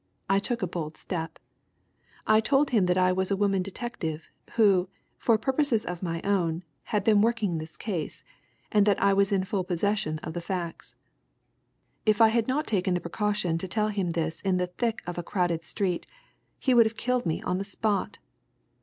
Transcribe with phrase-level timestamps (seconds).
[0.27, 1.37] I took a bold step.
[2.25, 4.89] I told him that I was a woman detective, who,
[5.19, 8.23] for purposes of my own, had been working this case,
[8.71, 10.95] and that I was in full possession of the facts.
[12.03, 15.19] If I had not taken the precaution to tell him this in the thick of
[15.19, 16.07] a crowded street,
[16.57, 18.17] he would have killed me on the spot!